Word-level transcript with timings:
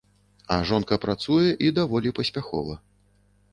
А 0.55 0.55
жонка 0.69 0.97
працуе 1.03 1.53
і 1.67 1.71
даволі 1.81 2.15
паспяхова. 2.23 2.81